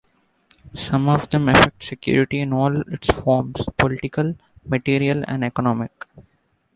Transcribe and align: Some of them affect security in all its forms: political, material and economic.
Some 0.73 1.07
of 1.09 1.29
them 1.29 1.47
affect 1.49 1.83
security 1.83 2.39
in 2.39 2.53
all 2.53 2.81
its 2.91 3.11
forms: 3.11 3.63
political, 3.77 4.33
material 4.65 5.23
and 5.27 5.43
economic. 5.45 5.91